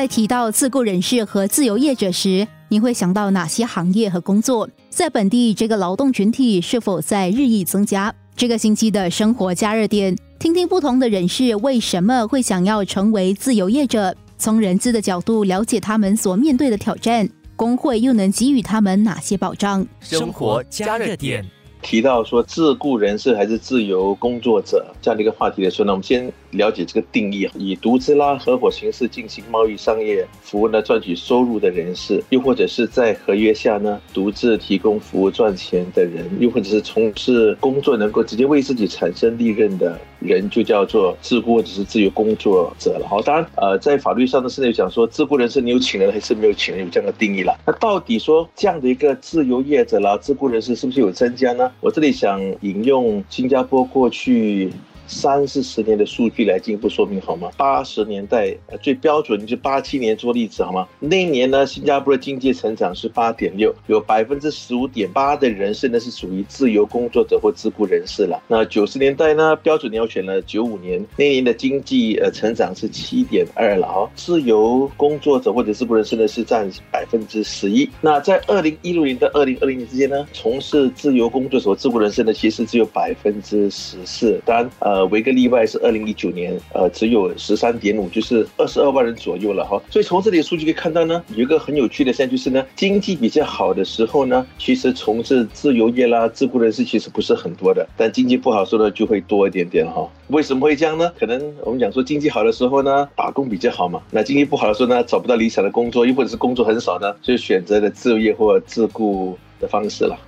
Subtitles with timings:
[0.00, 4.66] 在提到自雇人士和自由业者时，你会想到哪些行业和工作？
[4.88, 8.10] 在本地这个劳动群体是否在日益增加？
[8.34, 19.86] 这个星期的生活加热点，听听不同的人士为什么会想要成为自由业者，从人资的角度了解他们所面对的挑战，工会又能给予他们哪些保障？
[20.00, 21.44] 生活加热点。
[21.82, 43.06] 提到说自雇人士还是自由工作者这样的一个话题的时候呢，我们先了解这个定义：以独资啦、合伙形式进行贸易商业服务呢，赚取收入的人士；又或者是在合约下呢，独自提供服务赚钱的人；又或者是从事工作能够直接为自己产生利润的人，就叫做自雇或者是自由工作者了。
[43.08, 47.58] 好，当然，呃，在法律上呢，是讲说自雇人士你有请人还是没有请人，有这样的定义了。
[47.66, 51.70] 那到底说这样的一个自由业者啦、自雇人士是不是有增加呢？
[51.80, 54.72] 我这里想引用新加坡过去。
[55.10, 57.50] 三四十年的数据来进一步说明好吗？
[57.56, 60.86] 八十年代最标准就八七年做例子好吗？
[61.00, 68.40] 那一年呢，新加坡的经济成长是八点六，有百分之十五点八的人士呢是属于自由工作者或自雇人士了。
[68.46, 77.90] 那九十年代呢，标准你要选了九五年，那年的经济呃成长是七点二了哦，自由工作者或者自雇人士呢是占百分之十一。
[78.00, 84.99] 那在二零一六年到二零二零年之间呢，从事自由工作者或、自雇人士呢其实只有百分之十四，当然呃。
[85.06, 89.80] 唯一个例外是二零一九年，呃，只有十三点五，就是二十二万人左右了哈。
[89.90, 100.08] 所以从这里数据可以看到呢，有一个很有趣的现象，就是呢，经济比较好的时候呢，其实从事自由业啦、自雇人士其实不是很多的，但经济不好时候呢，就会多一点点哈。
[100.28, 101.10] 为什么会这样呢？
[101.18, 104.00] 可能我们讲说经济好的时候呢，打工比较好嘛。
[104.10, 110.18] 那经济不好的时候呢，找不到理想的工作，又或者是工作很少呢，就选择了自由业或自雇的方式了。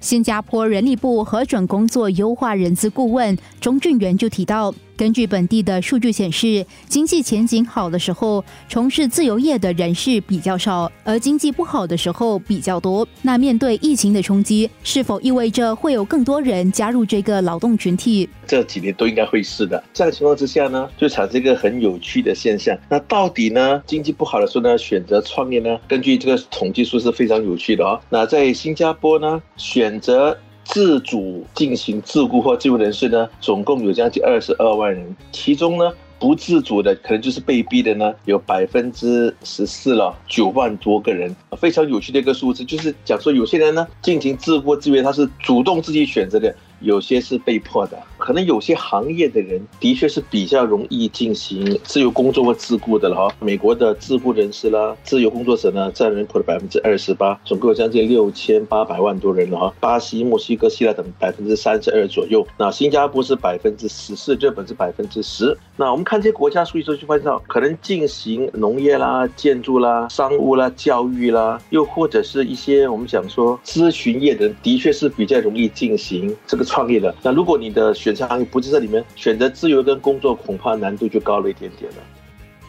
[0.00, 4.72] 新加坡人力部核准工作优化人资顾问钟俊元就提到。
[4.96, 13.06] 根据本地的数据显示，经济前景好的时候，从事自由业的人士比较少；而经济不好的时候比较多。
[13.22, 18.28] 那面对疫情的冲击，是否意味着会有更多人加入这个劳动群体？
[18.46, 19.82] 这几年都应该会是的。
[19.92, 22.76] 这样情况之下呢，就产生一个很有趣的现象。
[22.88, 25.78] 那到底呢，经济不好的时候呢，选择创业呢？
[25.86, 28.00] 根据这个统计数是非常有趣的哦。
[28.08, 30.36] 那在新加坡呢，选择。
[30.68, 41.34] 自主进行自雇或自由人士呢，总共有将近二十二万人，其中呢不自主的可能就是被逼的呢，有百分之十四了，九万多个人。
[41.56, 46.54] 非常有趣的一个数字，就是讲说有些人呢进行自雇自愿，他是主动自己选择的。
[46.80, 53.32] 有些是被迫的，可能有些行业的人的确是比较容易进行自由工作或自雇的了哈。
[53.38, 59.72] 美国的自雇人士啦，自由工作者呢占人口的百分之二十八，总共有将近六千八百万多人了哈。
[59.78, 65.56] 巴西、墨西哥、希腊等百分之三十二左右，那新加坡是百分之十四，日本是百分之十。
[65.76, 76.66] 那我们看这些国家数据之后，就发现到可能进行农业啦、建筑啦、商务啦、教育啦，又或者是一些我们讲说咨询业的人，的确是比较容易进行这个。
[76.66, 81.98] 创业的那如果你的选择行业不是在里面，选择自由跟工作，恐怕难度就高了一点点了。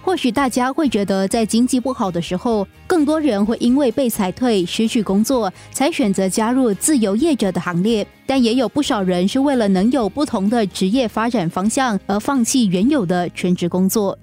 [0.03, 8.07] 或许大家会觉得，在经济不好的时候，更多人会因为被裁退、失去工作，才选择加入自由业者的行列。
[8.25, 14.17] 但也有不少人是为了能有不同的职业发展方向，而放弃原有的全职工作。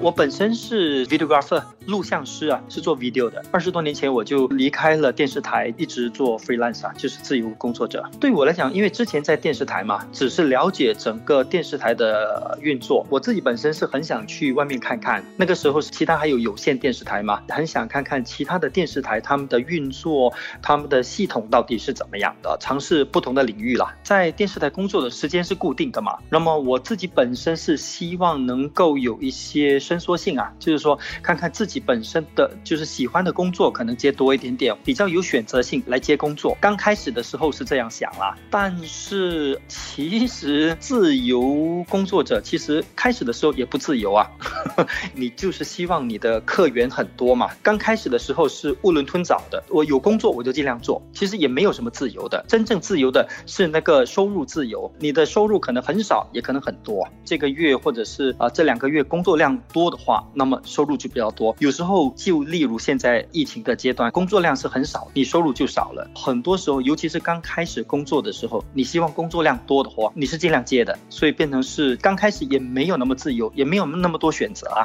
[0.00, 1.62] 我本身是 videographer。
[1.90, 3.44] 录像师啊，是做 video 的。
[3.50, 8.08] 二十多年前我就离开了电视台，一直做 freelance 啊，就是自由工作者。
[8.20, 13.04] 对我来讲，因为之前在电视台嘛，只是了解整个电视台的运作。
[13.10, 15.24] 我自己本身是很想去外面看看。
[15.36, 23.92] 那个时候是其他还有有线电视台嘛，很想看看其他的电视台他们的运作，他们的系统到底是怎么样的，尝试不同的领域啦。
[24.04, 31.79] 在电视台工作的时间是固定的嘛，那么我自己本身是希望能够有一些伸缩性啊，就是说看看自己。
[31.80, 36.56] 本身的就是喜欢的工作，可能接多一点点，比较有选择性来接工作。
[36.60, 44.30] 刚开始的时候是这样想啦，但是其实自由工作者其实开始的时候也不自由啊，
[45.14, 47.50] 你就是希望你的客源很多嘛。
[47.62, 52.44] 刚开始的时候是囫囵吞枣的，我有工作我就尽量做，其实也没有什么自由的。
[52.48, 57.08] 真正自由的是那个收入自由，你的收入可能很少，也可能很多。
[57.24, 61.54] 这个月或者是啊这两个月工作量多的话，那么收入就比较多。
[61.58, 66.04] 有有时候，就例如现在疫情的阶段，工作量是很少，你收入就少了。
[66.16, 74.82] 很多时候，尤其是刚开始工作的时候，你希望工作量多的话，你是尽量接的，所以变成是刚开始也没有那么自由，也没有那么多选择啊。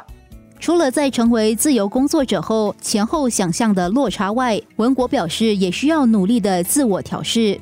[0.60, 7.60] 除了在成为自由工作者后前后想象的落差外，文国表示也需要努力的自我调试。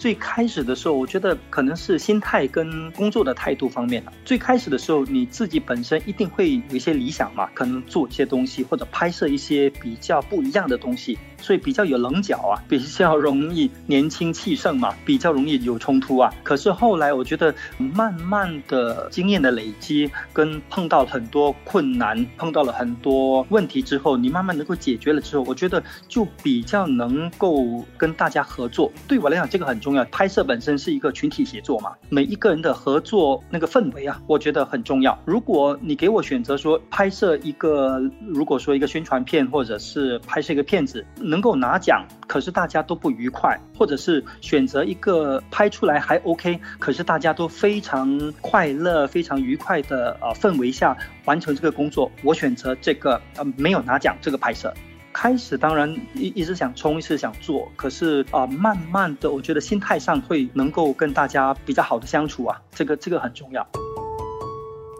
[0.00, 4.10] 最开始的时候，我觉得可能是心态跟工作的态度方面的。
[4.24, 16.32] 最开始的时候，你自己本身一定会有一些理想嘛，可能做一些东西或者拍摄一些比较不一样的东西，所以比较有棱角啊，比较容易年轻气盛嘛，比较容易有冲突啊。
[16.42, 28.90] 可是后来我觉得，慢慢的经验的累积，跟碰到很多困难，碰到了很多问题之后，你慢慢能够解决了之后，我觉得就比较能够跟大家合作。
[29.08, 30.04] 对我来讲，这个很重要。
[30.06, 35.18] 拍摄本身是一个群体协作嘛，每一个人的合作那个氛围啊，我觉得很重要。
[35.24, 50.96] 如果你给我选择说拍摄一个，如果说一个宣传片或者是拍摄一个片子能够拿奖，可是大家都不愉快，或者是选择一个拍出来还 OK，可是大家都非常快乐、非常愉快的呃氛围下
[51.26, 54.74] 完成这个工作，我选择这个呃没有拿奖这个拍摄。
[55.12, 63.66] 开始当然一一直想冲，一直想做，可是啊，慢慢的，我觉得心态上会能够跟大家比较好的相处啊，这个这个很重要。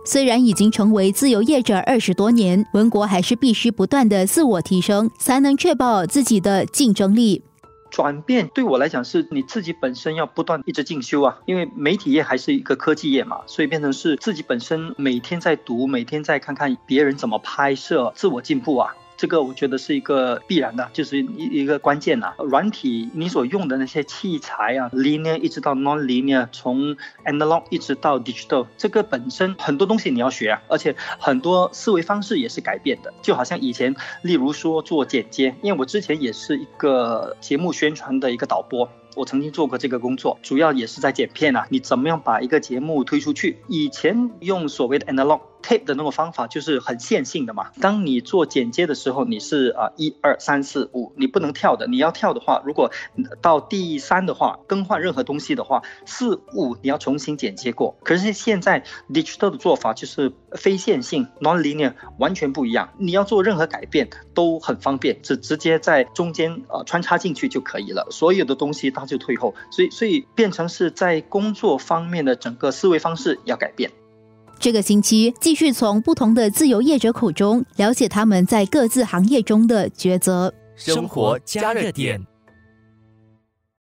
[0.04, 7.42] 虽然已经成为自由业者二十多年，文国还是必须不断的自我提升，才能确保自己的竞争力。
[7.90, 18.94] 转变对我来讲是你自己本身要不断一直进修啊，因为媒体业还是一个科技业嘛，所以变成是自己本身每天在读，每天在看看别人怎么拍摄，自我进步啊。
[19.20, 22.32] 这个我觉得是一个必然的，就是一一个关键呐。
[22.38, 26.96] 软体你所用的那些器材啊，linear 一直到 non-linear，从
[27.26, 33.12] analog 一直到 digital，这个本身很多东西你要学啊，而且很多思维方式也是改变的。
[33.20, 38.88] 就好像以前，例如说做剪接，因为我之前也是一个节目宣传的一个导播。
[39.16, 41.66] 我曾经做过这个工作，主要也是在剪片啊。
[41.68, 43.58] 你怎么样把一个节目推出去？
[43.66, 47.70] 以前用所谓的 analog tape 的那种方法，就是很线性的嘛。
[47.80, 51.86] 当你做剪接的时候，你是啊一二三四五，你不能跳的。
[51.86, 52.90] 你要跳的话，如果
[53.40, 57.96] 到第三的话，更换任何东西的话，四五你要重新剪接过。
[58.04, 62.92] 可是现在 digital 的做法就是非线性 non-linear，完全不一样。
[62.98, 68.08] 你要做任何改变都很方便，只直接在中间呃穿插进去就可以了。
[68.10, 68.90] 所有的东西。
[68.92, 73.90] 它就退后，所以所以变成是在工作方面的整个思维方式要改变。
[74.60, 80.52] 这个星期继续从不同的自由业者口中了解他们在各自行业中的抉择。
[80.76, 82.29] 生活加热点。